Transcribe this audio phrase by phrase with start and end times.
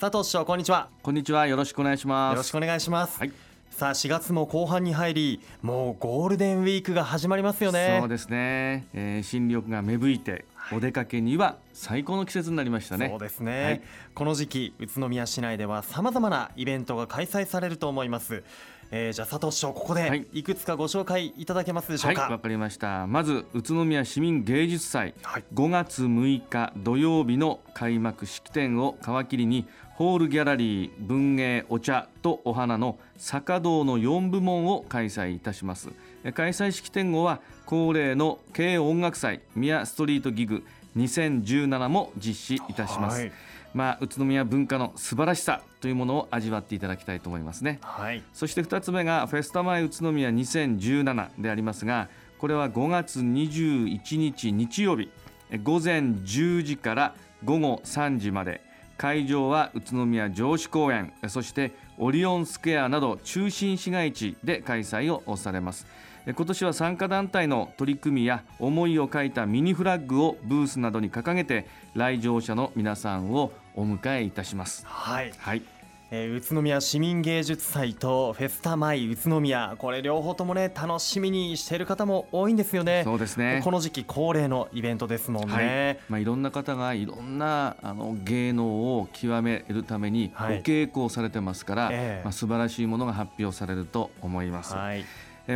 [0.00, 0.90] 佐藤市長こんにちは。
[1.02, 1.48] こんにちは。
[1.48, 2.34] よろしくお願いします。
[2.34, 3.32] よろしくお願いします、はい。
[3.68, 7.98] さあ4月も後半に入りもうゴールデンウィークが始まりますよね。
[7.98, 13.08] そうですね、えー、新緑が芽吹いて、お出かけには最高の季節になりましたね。
[13.08, 13.82] そうですね、はい。
[14.12, 18.42] この時期宇都宮市内ではさまざまなイベントが開催されると思います、
[18.90, 20.40] えー、じゃあ佐藤市長ここはでい。
[20.40, 23.06] いくつかご紹介いただけますでしょうか、はいわかりました。
[23.06, 25.44] まず宇都宮市民芸術祭、はい。
[25.54, 35.90] 5月6日土曜日の開幕式典を皮切りにホールギャラリー文芸お茶とお花の坂堂の4部門を開催いたします。
[36.24, 40.64] え開催式典後は恒例の軽音楽祭宮ストリートギグ
[40.96, 43.32] 2017も実施いたします、はい。
[43.74, 47.78] まあ、宇都宮文化の素晴らしさというものを味わっていただきたいと思いますね。
[47.82, 48.22] はい。
[48.32, 55.10] そして2つ目がフェスタ前宇都宮2017でありますがこれは5月21日日曜日
[55.50, 58.66] え午前10時から午後3時まで。
[58.96, 65.86] 会場は宇都宮城址公園えそしてオリオンスクエアなど中心市街地で開催をされます。
[65.86, 74.84] え今年は参加団体の取り組みや思いを書いたミニフラッグをブースなどに掲げて来場者の皆さんをお迎えいたします。
[74.86, 75.32] はい。
[75.38, 75.62] はい。
[76.10, 83.02] えー宇都宮市民芸術祭とフェスタマイ宇都宮これ両方ともね楽しみにしている方も多いんですよね。
[83.04, 83.60] そうですね。
[83.62, 88.66] この時期恒例のイベントですもんね、まあ、いろんな方がいろんなあの芸能
[88.98, 90.62] を極めるためにおはい。
[90.62, 92.24] 稽古をされてますから、ええ。
[92.24, 95.00] まあ、素晴らしいものが発表されると思います、はい。
[95.00, 95.04] え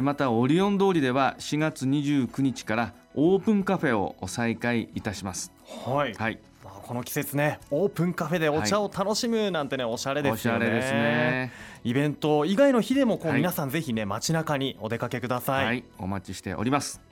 [0.01, 5.53] またオリオン通りでは4月29日からオープンカフェを再開いたします。
[5.85, 6.39] はい、はい。
[6.65, 10.67] まあこの季節ねオープンカフェでお茶を楽しむなんてねおしゃれでおすよね。
[10.67, 11.53] しゃれですね。
[11.85, 13.39] イベント以外の日でもこう、はい。
[13.39, 17.12] 皆さんぜひね街中にお出かけください、はい、お待ちしております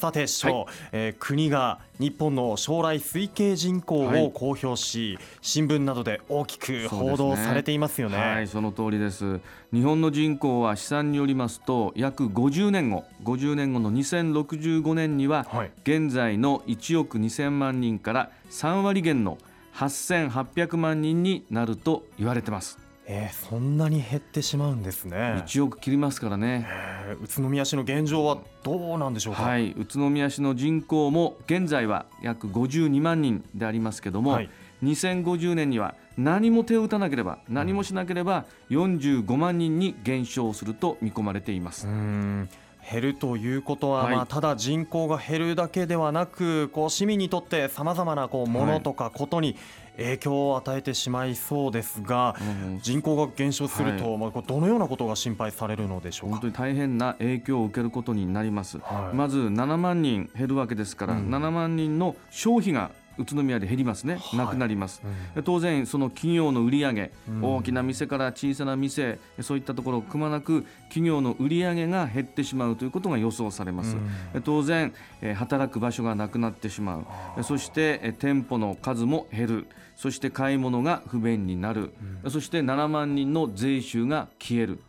[0.00, 4.32] さて市長、はえー国が日本の将来推計人口をはい。
[4.32, 8.16] 公表し、新聞などで大きく報道されていますよね。
[8.16, 9.40] はいその通りです。
[9.74, 15.70] 日本の人口は試算によりますと約50年後50年後の2065年にははい。
[15.82, 19.36] 現在の1億2000万人から3割減の
[19.74, 22.78] 8800万人になると言われてます
[23.12, 26.64] えーそんなに減ってしまうんですね、1億切りますからね。
[26.68, 34.50] えー宇都宮市の現状はどうなんでしょうか、はい宇都宮市の人口も現在は約52万人でありますけども、はい。
[34.84, 41.86] 2050年には何も手を打たなければ何もしなければ45万人に減少すると見込まれています。
[41.86, 42.48] うーん
[42.90, 44.16] 減るということは、はい。
[44.16, 49.56] まあ、ただ人口が減るだけではなくこう市民にとってさまざまなこうものとかことに
[49.96, 52.44] 影響を与えてしまいそうですが、う
[52.76, 56.36] ん人口が減少すると、はまあ、どのようなことが心配されるのでしょうか？
[56.36, 56.46] 本当。
[56.48, 59.16] に大変な影響を受けることになります、はい。
[59.16, 61.28] まず7万人減るわけですから、うん。
[61.28, 62.90] 7万人の消費が
[63.20, 64.36] 宇都宮で減りますね、はい。
[64.36, 65.02] なくなります、
[65.36, 65.42] うん。
[65.42, 67.44] 当然その企業の売り上げ、うん。
[67.56, 73.96] 大きな店から小さな店そういったところをくまなく企業の売り上げが減ってしまうということが予想されます、
[74.34, 74.42] うん。
[74.42, 77.04] 当然えー働く場所がなくなってしま
[77.38, 77.44] う。
[77.44, 79.66] そしてえー店舗の数も減る。
[79.96, 81.92] そして買い物が不便になる、
[82.30, 84.80] そして7万人の税収が消える、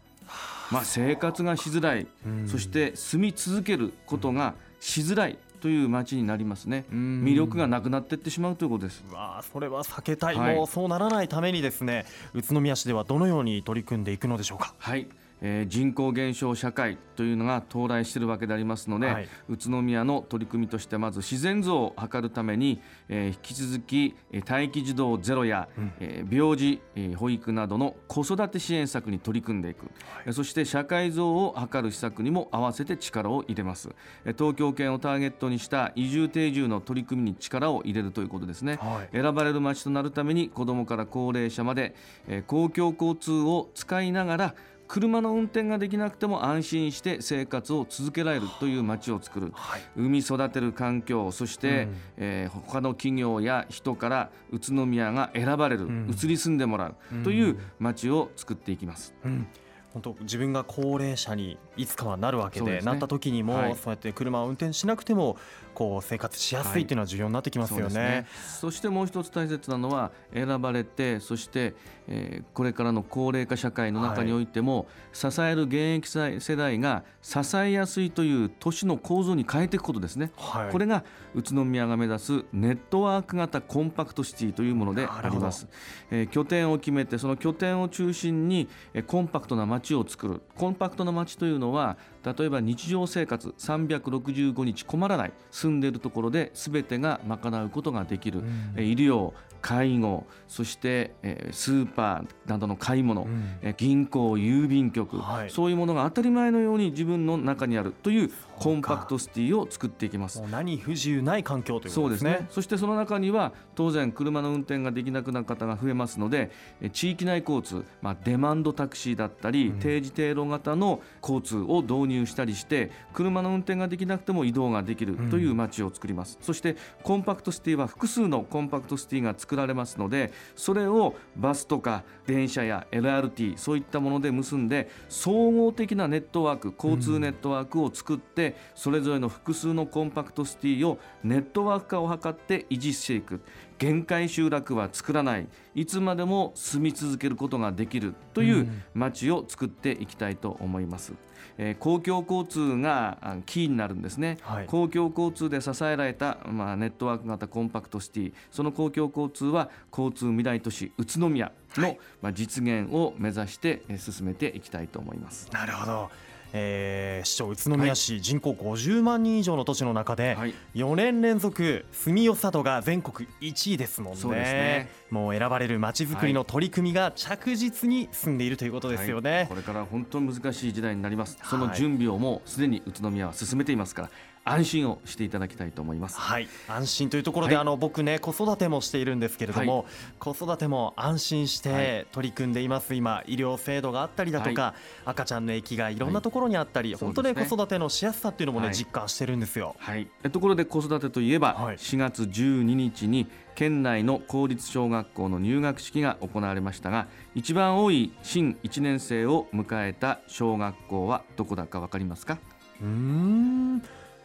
[0.72, 2.48] まあ、生活がしづらい、うん。
[2.48, 7.23] そして住み続けることがしづらいという街になりますね、うん。
[7.23, 9.03] 魅力がなくなっていってしまうということです。
[9.09, 10.55] うわあそれは避けたい、はい。
[10.55, 14.73] もうそうならないためにですね宇都宮市ではどのように取り組んでいくのでしょうか？
[14.79, 15.07] はい、
[15.41, 19.28] えー人口減少社会というのが到来しているわけでありますので、はい。
[19.50, 25.94] 宇都宮の取り組みとしてまず自然増を図るために、えー引き続きえー待機児童ゼロや、うん。
[26.00, 29.88] えー病児、えー保育などの子育て支援策に取り組んでいく、
[30.25, 33.90] えーそして社会増を図る施策にも合わせて力を入れます、
[34.25, 39.09] えー東京圏をターゲットにした移住定住の取り組みに力を入れるということですね、はい。
[39.12, 41.96] 選ばれる街となるために子どもから高齢者まで、
[42.28, 44.56] えー公共交通を使いながら
[44.91, 49.53] 車の運転ができなくても安心して生活を続けられるという街を作る。
[49.53, 49.81] はい。
[49.96, 51.96] 産み育てる環境そして、うん。
[52.18, 56.09] えー他の企業や人から宇都宮が選ばれる、うん。
[56.13, 59.13] 移り住んでもらうという街を作っていきます。
[59.24, 59.48] うん
[59.93, 62.81] 本当自分が高齢者にいつかはなるわけでね。
[62.81, 63.75] なった時にも、はい。
[63.75, 65.38] そうやって車を運転しなくても
[65.73, 67.89] こう生活しやすいっていうのは重要になってきますよね。
[67.89, 71.75] そうですそしてもう一つ大切なのは選ばれてそして、
[72.07, 80.31] えーこれからの高齢化社会の中においても、支える現役世代が支えやすいという都市の構造に変えていくことですね。
[80.38, 80.71] はい。
[80.71, 81.03] これが
[81.33, 85.67] 宇都宮が目指すネットワーク型コンパクトシティというものであります、
[86.09, 90.42] えー拠点を決めてその拠点を中心にえーコンパクトな街を作る。
[90.56, 98.73] コンパクトな街というのは例えば日常生活365日困らない住んでいるところで全てが賄うことができる、うん。
[98.77, 110.41] えー医療介護そして、えー、スーパーなどの買い物、うん、え銀行郵便局、はい、そういうものが当たり前のように自分の中にあるというコンパクトシティを作っていきます。
[110.51, 116.51] 何不自由ない環境ということですね、ね、そしてその中には当然車の運転ができなくなる方が増えますので
[116.91, 143.42] 地域内交通、まあ、デマンドタクシーだったり、うん、定時定路型の交通を導入したりして車の運転ができなくても移動ができるという街を作ります、うん、そしてコンパクトシティは複数のコンパクトシティが作られますのでそれをバスとか電車や LRT そういったもので結んで総合的なネットワーク交通ネットワークを作って、それぞれの複数のコンパクトシティをネットワーク化を図って維持していく。
[143.78, 145.48] 限界集落は作らない。
[145.74, 151.13] いつまでも住み続けることができるという街を作っていきたいと思います。
[151.57, 158.33] えー、公共交通がキーになるんですね、はい、公共交通で支えられた、まあ、ネットワーク型コンパクトシティ。
[158.51, 165.49] その公共交通は交通未来都市宇都宮の、はい、まあ、実現を目指して進めていきたいと思います。
[165.51, 166.09] なるほど
[166.53, 170.38] えー、市長宇都宮市、人口50万人以上の都市の中で、
[170.75, 174.19] 4年連続住吉里が全国1位ですもんね。
[174.19, 174.89] そうですね。
[175.09, 181.38] もう選ばれるまちづくりの取り組みが着実に進んでいるということですよね、はい、これから本当に難しい時代になります。
[181.44, 184.09] その準備をもうすでに宇都宮は進めていますから
[184.43, 186.19] 安心をしていただきたいと思います。
[186.19, 189.85] はい、安心というところで、はい、あの僕ね子育てもしているんですけれども、はい、
[190.19, 192.95] 子育ても安心して取り組んでいます。
[192.95, 194.73] 今医療制度があったりだとか、はい、
[195.05, 199.75] 赤ちゃんの駅がいろんなところにあったり、本当ね子育てのしやすさっていうのもね、実感してるんですよ。
[199.77, 200.07] はい。
[200.31, 212.39] ところで子育てといえば、はい、4月12日に県内の公立小学校の入学式が行われましたが、一番多い新1年生を迎えた小学校はどこだかわかりますか？
[212.81, 213.61] うん。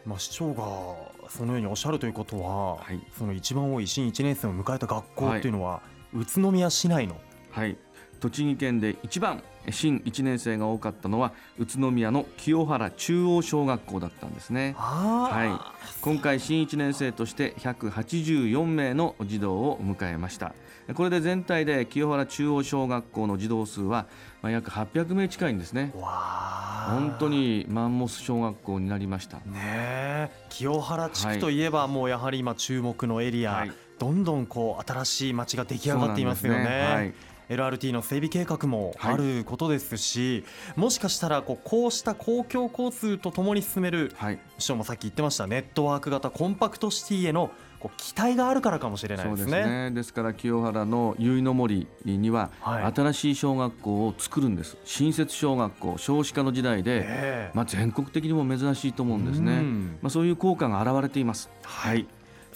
[0.07, 5.81] まあ、市長がそのようにおっしゃるということは、はい、その一番多い新1年生を迎えた学校っていうのは、は
[6.15, 7.17] い、宇都宮市内の、
[7.51, 7.77] はい、
[8.17, 20.53] 栃木県で一番新1年生が多かったのは宇都宮の清原中央小学校だったんですね、はい、今回新1年生として184名の児童を迎えました。
[20.93, 24.05] これで全体で清原中央小学校の児童数は
[24.43, 25.91] 約800名近いんですね。
[25.93, 29.39] 本当にマンモス小学校になりました。
[29.39, 37.13] ね清原地区といえばもうやはり今注目のエリア、はい、どんどんこう新しい街が出来上がっていますよね。
[37.49, 49.57] LRT の整備計画もあることですし、はい、もしかしたらこうこうした公共交通とともに進める、はい、市長もさっき言ってましたネットワーク型コンパクトシティへのこう期待があるからかもしれないですね。
[49.57, 52.49] ですねですから清原の結の森には
[52.95, 54.77] 新しい小学校を作るんです。
[54.83, 59.61] 新設小学校少子化の時代で、えー、まあ全国的にも珍しいと思うんですね。
[60.01, 61.51] まあそういう効果が現れています。
[61.63, 62.07] はい。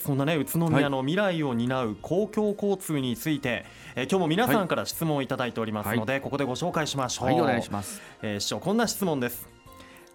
[0.02, 3.64] そんなね宇都宮の未来を担う公共交通について、
[3.94, 7.26] えー、今日も皆さんから質問をいただいておりますので、はい、ここでご紹介しましょう。
[7.26, 8.02] はい、お願いします。
[8.20, 9.48] えー、市長こんな質問です。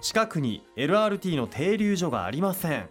[0.02, 2.90] 近くに LRT の停留所がありません。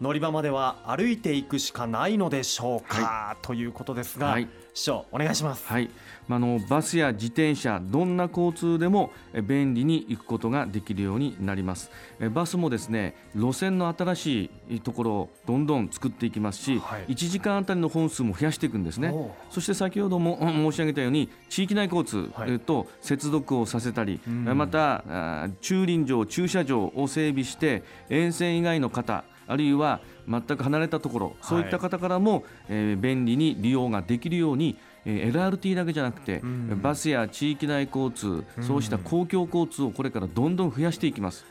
[0.00, 5.66] 乗り場までは歩いていくしかないのでしょうか、はい、ということですが、はい、市長お願いします。
[5.66, 5.90] はい、
[6.28, 9.10] あのバスや自転車どんな交通でも
[9.42, 11.90] 便利に行くことができるようになります。
[12.32, 19.12] バスもですね路線の新しいところをどんどん作っていきますし、はい、1時間あたりの本数も増やしていくんですね。
[19.50, 20.38] そして先ほども
[20.70, 22.30] 申し上げたように地域内交通
[22.60, 41.46] と接続をさせたり、また駐輪場駐車場を整備して沿線以外の方あるいは全く離れたところ、そういった方からも、えー、便利に利用ができるように、えー、LRT だけじゃなくて、うん、バスや地域内交通、そうした公共交通をこれからどんどん増やしていきます。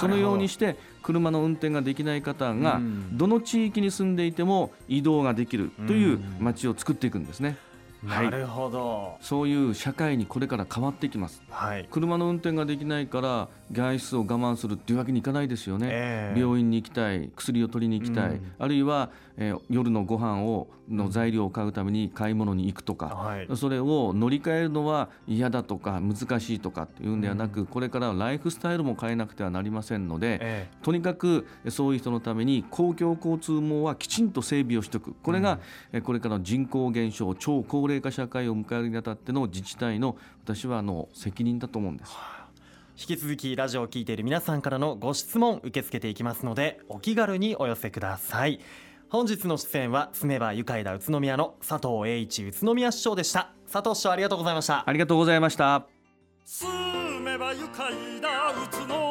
[0.00, 2.80] そのようにして車の運転ができない方が
[3.12, 7.58] どの地域に住んでいても移動ができるという街を作っていくんですね。
[8.02, 35.14] なるほど、はい、そういう社会にこれから変わってきます、はい、車の運転ができないから外出を我慢するっていうわけにいかないですよね、えー、病院に行きたい薬を取りに行きたい、うん、あるいは、えー、夜のご飯をの材料を買うために買い物に行くとか、はい、それを乗り換えるのは嫌だとか難しいとかっていうんではなく、うん、これからライフスタイルも変えなくてはなりませんので、えー、とにかくそういう人のために公共交通網はきちんと整備をしておく。
[35.22, 35.58] これが、
[35.92, 42.12] うん、これからの人口減少超高齢化社会を迎えるにあたっての自治体の私はあの責任だと思うんです。
[42.98, 48.60] 引き続きラジオを聴いている皆さんからのご質問受け付けていきますのでお気軽にお寄せください。
[49.08, 53.52] 本日の出演は住めば愉快だ宇都宮の佐藤栄一宇都宮市長でした。
[53.70, 54.82] 佐藤市長ありがとうございました。
[54.88, 55.86] ありがとうございました。
[56.44, 59.05] 住めば愉快だ宇都